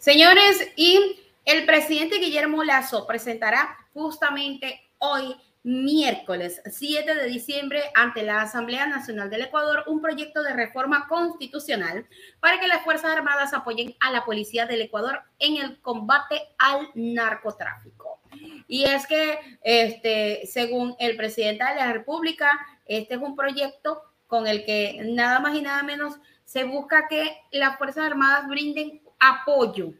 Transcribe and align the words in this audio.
Señores, 0.00 0.66
y 0.76 1.20
el 1.44 1.66
presidente 1.66 2.16
Guillermo 2.16 2.64
Lazo 2.64 3.06
presentará 3.06 3.76
justamente 3.92 4.80
hoy 4.96 5.36
miércoles 5.62 6.62
7 6.64 7.14
de 7.14 7.26
diciembre 7.26 7.82
ante 7.94 8.22
la 8.22 8.40
Asamblea 8.40 8.86
Nacional 8.86 9.28
del 9.28 9.42
Ecuador 9.42 9.84
un 9.88 10.00
proyecto 10.00 10.42
de 10.42 10.54
reforma 10.54 11.06
constitucional 11.06 12.06
para 12.40 12.58
que 12.58 12.66
las 12.66 12.82
Fuerzas 12.82 13.14
Armadas 13.14 13.52
apoyen 13.52 13.94
a 14.00 14.10
la 14.10 14.24
Policía 14.24 14.64
del 14.64 14.80
Ecuador 14.80 15.20
en 15.38 15.58
el 15.58 15.82
combate 15.82 16.40
al 16.56 16.88
narcotráfico. 16.94 18.22
Y 18.68 18.84
es 18.84 19.06
que, 19.06 19.38
este, 19.62 20.46
según 20.46 20.96
el 20.98 21.14
presidente 21.18 21.62
de 21.62 21.74
la 21.74 21.92
República, 21.92 22.58
este 22.86 23.16
es 23.16 23.20
un 23.20 23.36
proyecto 23.36 24.00
con 24.26 24.46
el 24.46 24.64
que 24.64 25.02
nada 25.04 25.40
más 25.40 25.54
y 25.54 25.60
nada 25.60 25.82
menos 25.82 26.14
se 26.46 26.64
busca 26.64 27.06
que 27.06 27.36
las 27.50 27.76
Fuerzas 27.76 28.06
Armadas 28.06 28.48
brinden 28.48 29.02
apoyo 29.20 29.92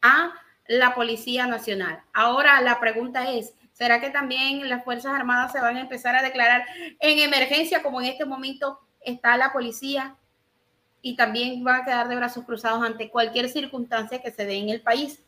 a 0.00 0.32
la 0.66 0.94
Policía 0.94 1.46
Nacional. 1.46 2.02
Ahora 2.12 2.60
la 2.60 2.80
pregunta 2.80 3.30
es, 3.30 3.54
¿será 3.72 4.00
que 4.00 4.10
también 4.10 4.68
las 4.68 4.84
Fuerzas 4.84 5.14
Armadas 5.14 5.52
se 5.52 5.60
van 5.60 5.76
a 5.76 5.80
empezar 5.80 6.16
a 6.16 6.22
declarar 6.22 6.64
en 6.98 7.18
emergencia 7.18 7.82
como 7.82 8.00
en 8.00 8.08
este 8.08 8.24
momento 8.24 8.80
está 9.00 9.36
la 9.36 9.52
policía? 9.52 10.16
Y 11.02 11.16
también 11.16 11.62
van 11.64 11.82
a 11.82 11.84
quedar 11.84 12.08
de 12.08 12.16
brazos 12.16 12.44
cruzados 12.44 12.82
ante 12.84 13.10
cualquier 13.10 13.48
circunstancia 13.48 14.22
que 14.22 14.30
se 14.30 14.46
dé 14.46 14.56
en 14.56 14.70
el 14.70 14.80
país. 14.80 15.20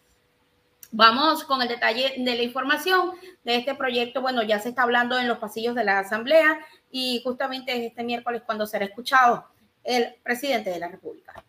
Vamos 0.93 1.43
con 1.43 1.61
el 1.61 1.67
detalle 1.67 2.15
de 2.17 2.37
la 2.37 2.43
información 2.43 3.13
de 3.43 3.57
este 3.57 3.75
proyecto. 3.75 4.23
Bueno, 4.23 4.45
ya 4.45 4.61
se 4.61 4.69
está 4.69 4.83
hablando 4.83 5.19
en 5.19 5.27
los 5.27 5.39
pasillos 5.39 5.75
de 5.75 5.83
la 5.83 5.99
Asamblea 5.99 6.61
y 6.93 7.21
justamente 7.25 7.87
este 7.87 8.05
miércoles 8.05 8.43
cuando 8.47 8.67
será 8.67 8.85
escuchado 8.85 9.49
el 9.83 10.15
presidente 10.23 10.71
de 10.71 10.79
la 10.79 10.89
República 10.89 11.45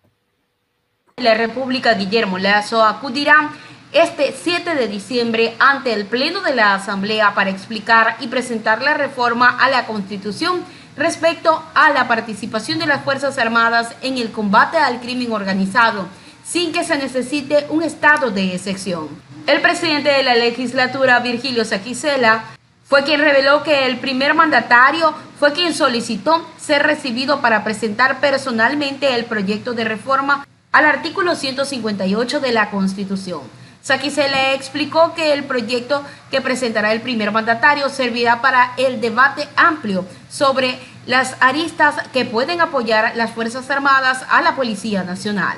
la 1.25 1.33
República 1.33 1.93
Guillermo 1.93 2.37
Lazo 2.37 2.83
acudirá 2.83 3.49
este 3.93 4.35
7 4.37 4.75
de 4.75 4.89
diciembre 4.89 5.55
ante 5.59 5.93
el 5.93 6.05
Pleno 6.05 6.41
de 6.41 6.53
la 6.53 6.75
Asamblea 6.75 7.33
para 7.33 7.49
explicar 7.49 8.17
y 8.19 8.27
presentar 8.27 8.81
la 8.81 8.95
reforma 8.95 9.57
a 9.57 9.69
la 9.69 9.87
Constitución 9.87 10.61
respecto 10.97 11.63
a 11.73 11.89
la 11.91 12.09
participación 12.09 12.79
de 12.79 12.85
las 12.85 13.03
Fuerzas 13.03 13.37
Armadas 13.37 13.95
en 14.01 14.17
el 14.17 14.31
combate 14.31 14.77
al 14.77 14.99
crimen 14.99 15.31
organizado, 15.31 16.05
sin 16.43 16.73
que 16.73 16.83
se 16.83 16.97
necesite 16.97 17.65
un 17.69 17.81
estado 17.81 18.29
de 18.29 18.53
excepción. 18.53 19.07
El 19.47 19.61
presidente 19.61 20.09
de 20.09 20.21
la 20.23 20.35
legislatura, 20.35 21.19
Virgilio 21.19 21.63
Saquicela, 21.63 22.43
fue 22.83 23.03
quien 23.03 23.21
reveló 23.21 23.63
que 23.63 23.87
el 23.87 23.99
primer 23.99 24.33
mandatario 24.33 25.13
fue 25.39 25.53
quien 25.53 25.73
solicitó 25.73 26.45
ser 26.57 26.83
recibido 26.83 27.39
para 27.39 27.63
presentar 27.63 28.19
personalmente 28.19 29.15
el 29.15 29.23
proyecto 29.25 29.73
de 29.73 29.85
reforma 29.85 30.45
al 30.75 30.85
artículo 30.85 31.35
158 31.35 32.41
de 32.41 32.51
la 32.51 32.69
Constitución. 32.69 33.39
Aquí 33.87 34.09
se 34.09 34.27
le 34.27 34.55
explicó 34.55 35.13
que 35.13 35.31
el 35.31 35.45
proyecto 35.45 36.01
que 36.29 36.41
presentará 36.41 36.91
el 36.91 36.99
primer 36.99 37.31
mandatario 37.31 37.87
servirá 37.87 38.41
para 38.41 38.73
el 38.75 38.99
debate 38.99 39.47
amplio 39.55 40.03
sobre 40.29 40.77
las 41.05 41.37
aristas 41.39 41.95
que 42.11 42.25
pueden 42.25 42.59
apoyar 42.59 43.13
las 43.15 43.31
Fuerzas 43.31 43.69
Armadas 43.69 44.25
a 44.29 44.41
la 44.41 44.55
Policía 44.55 45.03
Nacional. 45.03 45.57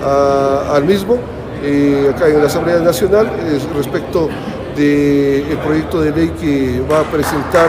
al 0.00 0.84
mismo, 0.84 1.18
eh, 1.62 2.12
acá 2.14 2.28
en 2.28 2.38
la 2.38 2.46
Asamblea 2.46 2.78
Nacional, 2.78 3.28
respecto 3.74 4.28
del 4.76 5.58
proyecto 5.64 6.00
de 6.00 6.12
ley 6.12 6.28
que 6.40 6.80
va 6.88 7.00
a 7.00 7.04
presentar 7.04 7.68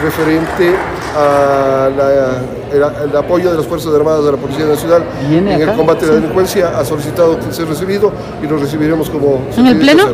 referente 0.00 0.76
al 1.16 3.16
apoyo 3.16 3.50
de 3.50 3.58
las 3.58 3.66
Fuerzas 3.66 3.94
Armadas 3.94 4.24
de 4.24 4.32
la 4.32 4.38
Policía 4.38 4.66
Nacional 4.66 5.04
en 5.30 5.48
el 5.48 5.72
combate 5.74 6.04
a 6.04 6.08
la 6.08 6.14
delincuencia, 6.14 6.78
ha 6.78 6.84
solicitado 6.84 7.38
que 7.38 7.52
sea 7.52 7.64
recibido 7.64 8.12
y 8.42 8.46
lo 8.46 8.58
recibiremos 8.58 9.10
como... 9.10 9.42
¿En 9.56 9.66
el 9.66 9.78
Pleno? 9.78 10.04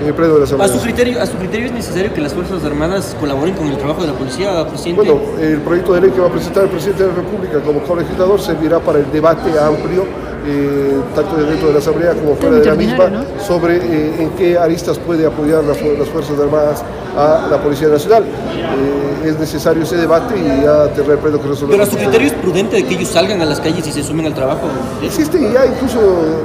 En 0.00 0.06
el 0.06 0.14
pleno 0.14 0.34
de 0.34 0.38
la 0.38 0.44
Asamblea. 0.44 0.68
¿A 0.68 0.72
su, 0.72 0.80
criterio, 0.80 1.20
¿A 1.20 1.26
su 1.26 1.36
criterio 1.36 1.66
es 1.66 1.72
necesario 1.72 2.14
que 2.14 2.20
las 2.20 2.32
Fuerzas 2.32 2.64
Armadas 2.64 3.16
colaboren 3.18 3.54
con 3.54 3.66
el 3.66 3.76
trabajo 3.78 4.02
de 4.02 4.06
la 4.06 4.12
policía, 4.12 4.64
presidente? 4.68 5.10
Bueno, 5.10 5.20
el 5.40 5.60
proyecto 5.60 5.92
de 5.94 6.02
ley 6.02 6.10
que 6.12 6.20
va 6.20 6.28
a 6.28 6.30
presentar 6.30 6.62
el 6.62 6.70
presidente 6.70 7.02
de 7.02 7.08
la 7.08 7.16
República 7.16 7.60
como 7.60 7.82
colegislador 7.82 8.40
servirá 8.40 8.78
para 8.78 9.00
el 9.00 9.10
debate 9.10 9.58
amplio 9.58 10.06
eh, 10.46 11.00
tanto 11.14 11.36
dentro 11.36 11.66
de 11.66 11.72
la 11.74 11.78
Asamblea 11.80 12.14
como 12.14 12.34
fuera 12.36 12.56
de 12.56 12.64
la 12.64 12.74
misma, 12.74 13.24
sobre 13.46 13.76
eh, 13.76 14.22
en 14.22 14.30
qué 14.30 14.56
aristas 14.56 14.98
puede 14.98 15.26
apoyar 15.26 15.62
las, 15.64 15.76
Fuerzas 15.76 16.38
Armadas 16.38 16.82
a 17.16 17.48
la 17.50 17.58
Policía 17.58 17.88
Nacional. 17.88 18.24
Eh, 18.24 19.07
es 19.24 19.38
necesario 19.38 19.82
ese 19.82 19.96
debate 19.96 20.34
y 20.38 20.62
ya 20.62 20.86
te 20.92 21.02
reprendo 21.02 21.40
que 21.40 21.48
resolver. 21.48 21.72
Pero 21.72 21.82
a 21.84 21.86
su 21.86 21.96
criterio 21.96 22.26
es 22.26 22.34
prudente 22.34 22.76
de 22.76 22.84
que 22.84 22.94
ellos 22.94 23.08
salgan 23.08 23.40
a 23.42 23.44
las 23.44 23.60
calles 23.60 23.86
y 23.86 23.92
se 23.92 24.02
sumen 24.02 24.26
al 24.26 24.34
trabajo. 24.34 24.68
Existen 25.02 25.52
ya 25.52 25.66
incluso 25.66 25.98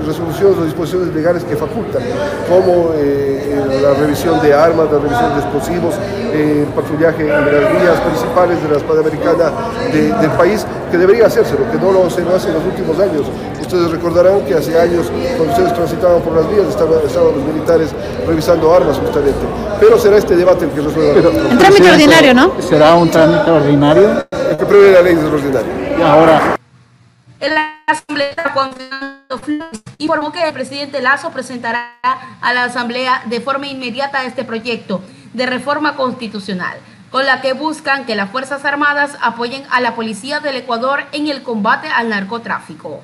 resoluciones 0.06 0.58
o 0.58 0.66
disposiciones 0.66 1.14
legales 1.14 1.44
que 1.44 1.56
facultan, 1.56 2.02
como 2.50 2.92
la 3.82 3.94
revisión 3.94 4.42
de 4.42 4.54
armas, 4.54 4.88
la 4.92 5.00
revisión 5.00 5.34
de 5.34 5.40
explosivos, 5.42 5.96
el 6.34 6.66
patrullaje 6.76 7.24
en 7.24 7.30
las 7.30 7.46
vías 7.46 8.00
principales 8.02 8.62
de 8.64 8.70
la 8.70 8.78
espada 8.78 9.02
americana 9.02 9.52
del 9.92 10.32
país, 10.32 10.66
que 10.92 10.98
debería 10.98 11.28
hacerse, 11.28 11.54
lo 11.54 11.70
que 11.72 11.78
no 11.78 11.92
lo, 11.92 12.10
se 12.10 12.22
lo 12.22 12.36
hace 12.36 12.50
en 12.50 12.56
los 12.56 12.66
últimos 12.66 13.00
años. 13.00 13.28
Ustedes 13.62 13.90
recordarán 13.90 14.42
que 14.42 14.54
hace 14.54 14.80
años, 14.80 15.08
cuando 15.36 15.52
ustedes 15.52 15.74
transitaban 15.74 16.22
por 16.22 16.34
las 16.34 16.48
vías, 16.52 16.68
estaban, 16.68 16.94
los 16.94 17.44
militares 17.54 17.90
revisando 18.28 18.72
armas 18.72 18.98
justamente. 18.98 19.40
Pero 19.80 19.98
será 19.98 20.18
este 20.18 20.36
debate 20.36 20.66
el 20.66 20.72
que 20.72 20.82
resuelva. 20.82 21.30
Un 21.50 21.58
trámite 21.58 21.90
ordinario, 21.90 22.34
¿no? 22.36 22.52
¿Será 22.68 22.96
un 22.96 23.10
trámite 23.10 23.52
ordinario? 23.52 24.26
El 24.32 24.58
que 24.58 24.66
prevé 24.66 24.92
la 24.92 25.02
ley 25.02 25.16
es. 25.16 26.00
Y 26.00 26.02
ahora... 26.02 26.56
En 27.40 27.54
la 27.54 27.74
Asamblea 27.86 28.34
informó 29.98 30.32
que 30.32 30.48
el 30.48 30.54
presidente 30.54 31.02
Lazo 31.02 31.32
presentará 31.32 31.98
a 32.42 32.54
la 32.54 32.64
Asamblea 32.64 33.24
de 33.26 33.42
forma 33.42 33.68
inmediata 33.68 34.24
este 34.24 34.44
proyecto 34.44 35.02
de 35.34 35.46
reforma 35.46 35.96
constitucional 35.96 36.78
con 37.12 37.28
la 37.28 37.42
que 37.42 37.54
buscan 37.54 38.06
que 38.06 38.16
las 38.16 38.32
Fuerzas 38.32 38.66
Armadas 38.66 39.18
apoyen 39.22 39.64
a 39.70 39.82
la 39.82 39.94
policía 39.94 40.40
del 40.40 40.56
Ecuador 40.56 41.04
en 41.12 41.28
el 41.28 41.44
combate 41.44 41.88
al 41.88 42.10
narcotráfico. 42.10 43.02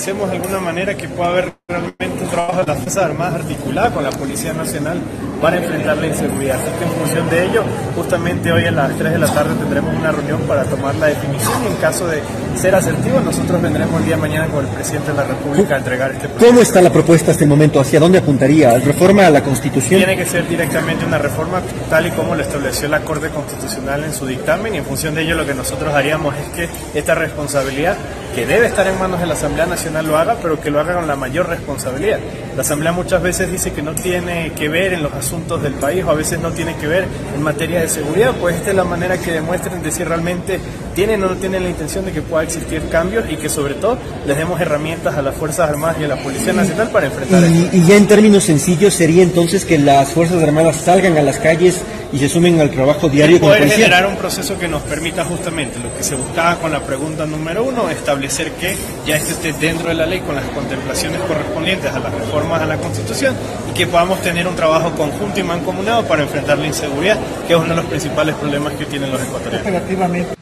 Hicimos 0.00 0.30
de 0.30 0.36
alguna 0.36 0.60
manera 0.60 0.94
que 0.94 1.08
pueda 1.08 1.30
haber 1.30 1.54
realmente 1.66 2.22
un 2.22 2.28
trabajo 2.28 2.60
de 2.60 2.66
las 2.66 2.78
Fuerzas 2.78 3.04
Armadas 3.04 3.34
articulado 3.36 3.94
con 3.94 4.04
la 4.04 4.10
Policía 4.10 4.52
Nacional 4.52 4.98
para 5.40 5.56
enfrentar 5.56 5.96
la 5.96 6.06
inseguridad. 6.06 6.56
Así 6.56 6.70
que 6.78 6.84
en 6.84 6.90
función 6.90 7.30
de 7.30 7.46
ello, 7.46 7.64
justamente 7.96 8.52
hoy 8.52 8.64
a 8.66 8.70
las 8.70 8.96
3 8.96 9.12
de 9.12 9.18
la 9.18 9.26
tarde 9.26 9.54
tendremos 9.56 9.94
una 9.94 10.12
reunión 10.12 10.40
para 10.42 10.64
tomar 10.64 10.94
la 10.96 11.06
definición 11.06 11.64
y 11.64 11.66
en 11.68 11.76
caso 11.76 12.06
de 12.06 12.22
ser 12.56 12.74
asertivo, 12.74 13.20
nosotros 13.20 13.60
vendremos 13.60 14.00
el 14.00 14.06
día 14.06 14.16
de 14.16 14.20
mañana 14.22 14.46
con 14.48 14.66
el 14.66 14.70
presidente 14.70 15.12
de 15.12 15.16
la 15.16 15.24
República 15.24 15.74
a 15.74 15.78
entregar 15.78 16.10
este 16.12 16.28
proyecto. 16.28 16.46
¿Cómo 16.46 16.60
está 16.60 16.82
la 16.82 16.92
propuesta 16.92 17.30
hasta 17.30 17.44
el 17.44 17.50
momento? 17.50 17.80
¿Hacia 17.80 18.00
dónde 18.00 18.18
apuntaría? 18.18 18.78
¿Reforma 18.78 19.26
a 19.26 19.30
la 19.30 19.42
Constitución? 19.42 19.98
Tiene 19.98 20.16
que 20.16 20.26
ser 20.26 20.46
directamente 20.46 21.04
una 21.06 21.18
reforma 21.18 21.62
tal 21.88 22.06
y 22.06 22.10
como 22.10 22.34
lo 22.34 22.42
estableció 22.42 22.88
la 22.88 23.00
Corte 23.00 23.30
Constitucional 23.30 24.04
en 24.04 24.12
su 24.12 24.26
dictamen 24.26 24.74
y 24.74 24.78
en 24.78 24.84
función 24.84 25.14
de 25.14 25.22
ello 25.22 25.36
lo 25.36 25.46
que 25.46 25.54
nosotros 25.54 25.94
haríamos 25.94 26.34
es 26.36 26.48
que 26.50 26.98
esta 26.98 27.14
responsabilidad 27.14 27.96
que 28.34 28.46
debe 28.46 28.66
estar 28.66 28.86
en 28.86 28.98
manos 28.98 29.20
de 29.20 29.26
la 29.26 29.34
Asamblea 29.34 29.66
Nacional 29.66 30.06
lo 30.06 30.16
haga, 30.16 30.36
pero 30.40 30.60
que 30.60 30.70
lo 30.70 30.80
haga 30.80 30.94
con 30.94 31.06
la 31.06 31.16
mayor 31.16 31.48
responsabilidad. 31.48 32.18
La 32.54 32.62
Asamblea 32.62 32.92
muchas 32.92 33.22
veces 33.22 33.50
dice 33.50 33.72
que 33.72 33.82
no 33.82 33.94
tiene 33.94 34.52
que 34.52 34.68
ver 34.68 34.92
en 34.92 35.02
los 35.02 35.12
asuntos 35.12 35.62
del 35.62 35.74
país 35.74 36.04
o 36.04 36.10
a 36.10 36.14
veces 36.14 36.40
no 36.40 36.50
tiene 36.50 36.76
que 36.76 36.86
ver 36.86 37.06
en 37.34 37.42
materia 37.42 37.80
de 37.80 37.88
seguridad, 37.88 38.32
pues 38.40 38.56
esta 38.56 38.70
es 38.70 38.76
la 38.76 38.84
manera 38.84 39.18
que 39.18 39.32
demuestren 39.32 39.82
de 39.82 39.90
si 39.90 40.04
realmente 40.04 40.60
tienen 40.94 41.22
o 41.24 41.28
no 41.28 41.36
tienen 41.36 41.62
la 41.64 41.70
intención 41.70 42.04
de 42.04 42.12
que 42.12 42.22
pueda 42.22 42.44
existir 42.44 42.82
cambios 42.90 43.24
y 43.30 43.36
que 43.36 43.48
sobre 43.48 43.74
todo 43.74 43.98
les 44.26 44.36
demos 44.36 44.60
herramientas 44.60 45.16
a 45.16 45.22
las 45.22 45.34
Fuerzas 45.34 45.68
Armadas 45.68 45.96
y 46.00 46.04
a 46.04 46.08
la 46.08 46.16
Policía 46.16 46.52
Nacional 46.52 46.90
para 46.90 47.06
enfrentar 47.06 47.42
y, 47.42 47.64
esto. 47.64 47.76
Y 47.76 47.84
ya 47.84 47.96
en 47.96 48.06
términos 48.06 48.44
sencillos 48.44 48.94
sería 48.94 49.22
entonces 49.22 49.64
que 49.64 49.78
las 49.78 50.10
Fuerzas 50.10 50.42
Armadas 50.42 50.76
salgan 50.76 51.16
a 51.16 51.22
las 51.22 51.38
calles 51.38 51.80
y 52.12 52.18
se 52.18 52.28
sumen 52.28 52.60
al 52.60 52.70
trabajo 52.70 53.08
diario 53.08 53.38
con 53.38 53.50
poder 53.50 53.70
generar 53.70 54.06
un 54.06 54.16
proceso 54.16 54.58
que 54.58 54.66
nos 54.66 54.82
permita 54.82 55.24
justamente 55.24 55.78
lo 55.78 55.94
que 55.96 56.02
se 56.02 56.14
buscaba 56.16 56.56
con 56.56 56.72
la 56.72 56.80
pregunta 56.80 57.26
número 57.26 57.64
uno, 57.64 57.88
establecer 57.88 58.52
que 58.52 58.76
ya 59.06 59.16
esto 59.16 59.32
esté 59.32 59.52
dentro 59.52 59.88
de 59.88 59.94
la 59.94 60.06
ley 60.06 60.20
con 60.20 60.34
las 60.34 60.44
contemplaciones 60.46 61.20
correspondientes 61.20 61.92
a 61.92 61.98
las 61.98 62.12
reformas 62.12 62.62
a 62.62 62.66
la 62.66 62.76
Constitución 62.78 63.34
y 63.70 63.74
que 63.74 63.86
podamos 63.86 64.20
tener 64.22 64.48
un 64.48 64.56
trabajo 64.56 64.92
conjunto 64.92 65.40
y 65.40 65.42
mancomunado 65.42 66.04
para 66.06 66.22
enfrentar 66.22 66.58
la 66.58 66.66
inseguridad, 66.66 67.18
que 67.46 67.52
es 67.52 67.58
uno 67.58 67.68
de 67.68 67.76
los 67.76 67.84
principales 67.86 68.34
problemas 68.34 68.72
que 68.74 68.86
tienen 68.86 69.10
los 69.10 69.22
ecuatorianos. 69.22 70.36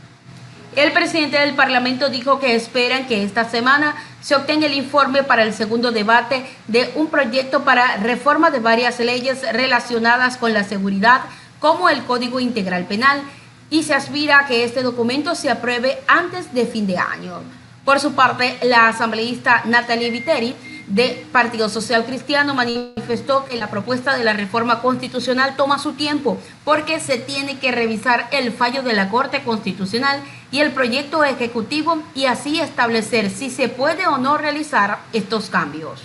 El 0.77 0.93
presidente 0.93 1.41
del 1.41 1.55
Parlamento 1.55 2.09
dijo 2.09 2.39
que 2.39 2.55
esperan 2.55 3.09
que 3.09 3.25
esta 3.25 3.51
semana 3.51 3.97
se 4.21 4.37
obtenga 4.37 4.67
el 4.67 4.75
informe 4.75 5.25
para 5.25 5.43
el 5.43 5.53
segundo 5.53 5.91
debate 5.91 6.45
de 6.69 6.93
un 6.95 7.09
proyecto 7.09 7.65
para 7.65 7.97
reforma 7.97 8.53
de 8.53 8.61
varias 8.61 9.01
leyes 9.01 9.43
relacionadas 9.53 10.37
con 10.37 10.53
la 10.53 10.63
seguridad, 10.63 11.23
como 11.61 11.89
el 11.89 12.05
Código 12.05 12.41
Integral 12.41 12.87
Penal, 12.87 13.23
y 13.71 13.83
se 13.83 13.95
aspira 13.95 14.41
a 14.41 14.47
que 14.47 14.65
este 14.65 14.83
documento 14.83 15.35
se 15.35 15.51
apruebe 15.51 15.99
antes 16.07 16.53
de 16.55 16.67
fin 16.67 16.87
de 16.87 16.99
año. 16.99 17.43
Por 17.85 18.01
su 18.01 18.15
parte, 18.15 18.59
la 18.63 18.89
asambleísta 18.89 19.63
Natalie 19.65 20.11
Viteri 20.11 20.55
de 20.89 21.27
Partido 21.33 21.69
Social 21.69 22.05
Cristiano 22.05 22.55
manifestó 22.55 23.45
que 23.45 23.57
la 23.57 23.69
propuesta 23.69 24.17
de 24.17 24.25
la 24.25 24.33
reforma 24.33 24.81
constitucional 24.81 25.55
toma 25.57 25.79
su 25.79 25.93
tiempo 25.93 26.39
porque 26.65 26.99
se 26.99 27.19
tiene 27.19 27.59
que 27.59 27.73
revisar 27.73 28.29
el 28.33 28.53
fallo 28.53 28.83
de 28.83 28.95
la 28.95 29.11
Corte 29.11 29.43
Constitucional 29.43 30.23
y 30.51 30.61
el 30.61 30.73
proyecto 30.73 31.25
ejecutivo 31.25 32.03
y 32.15 32.25
así 32.25 32.61
establecer 32.61 33.31
si 33.31 33.51
se 33.51 33.69
puede 33.69 34.07
o 34.07 34.19
no 34.19 34.39
realizar 34.39 34.99
estos 35.13 35.51
cambios. 35.51 36.03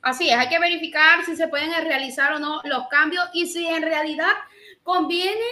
Así 0.00 0.30
es, 0.30 0.36
hay 0.36 0.48
que 0.48 0.60
verificar 0.60 1.24
si 1.24 1.36
se 1.36 1.48
pueden 1.48 1.70
realizar 1.84 2.32
o 2.32 2.38
no 2.38 2.60
los 2.64 2.88
cambios 2.88 3.24
y 3.34 3.46
si 3.46 3.66
en 3.66 3.82
realidad 3.82 4.32
conviene 4.88 5.44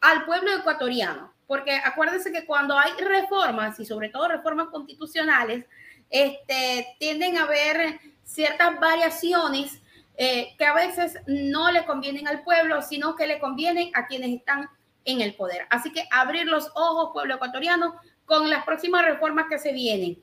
al 0.00 0.24
pueblo 0.24 0.52
ecuatoriano. 0.52 1.32
Porque 1.46 1.76
acuérdense 1.76 2.32
que 2.32 2.44
cuando 2.44 2.76
hay 2.76 2.90
reformas 2.98 3.78
y 3.78 3.86
sobre 3.86 4.08
todo 4.08 4.26
reformas 4.26 4.66
constitucionales, 4.66 5.64
este, 6.10 6.96
tienden 6.98 7.38
a 7.38 7.44
haber 7.44 8.00
ciertas 8.24 8.80
variaciones 8.80 9.80
eh, 10.16 10.56
que 10.58 10.64
a 10.64 10.74
veces 10.74 11.18
no 11.28 11.70
le 11.70 11.84
convienen 11.84 12.26
al 12.26 12.42
pueblo, 12.42 12.82
sino 12.82 13.14
que 13.14 13.28
le 13.28 13.38
convienen 13.38 13.92
a 13.94 14.08
quienes 14.08 14.30
están 14.30 14.68
en 15.04 15.20
el 15.20 15.34
poder. 15.34 15.68
Así 15.70 15.92
que 15.92 16.08
abrir 16.10 16.46
los 16.46 16.72
ojos, 16.74 17.10
pueblo 17.12 17.36
ecuatoriano, 17.36 17.94
con 18.24 18.50
las 18.50 18.64
próximas 18.64 19.04
reformas 19.04 19.46
que 19.48 19.60
se 19.60 19.72
vienen. 19.72 20.20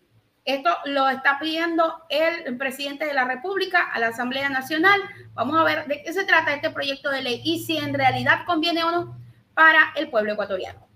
Esto 0.47 0.69
lo 0.85 1.09
está 1.09 1.39
pidiendo 1.39 2.05
el 2.07 2.55
presidente 2.55 3.05
de 3.05 3.13
la 3.13 3.25
República 3.25 3.91
a 3.91 3.99
la 3.99 4.07
Asamblea 4.07 4.47
Nacional. 4.47 4.97
Vamos 5.33 5.59
a 5.59 5.63
ver 5.65 5.87
de 5.87 6.01
qué 6.01 6.13
se 6.13 6.23
trata 6.23 6.53
este 6.53 6.69
proyecto 6.69 7.09
de 7.09 7.21
ley 7.21 7.41
y 7.43 7.59
si 7.65 7.75
en 7.75 7.93
realidad 7.93 8.45
conviene 8.45 8.81
o 8.85 8.91
no 8.91 9.19
para 9.53 9.91
el 9.97 10.09
pueblo 10.09 10.31
ecuatoriano. 10.31 10.86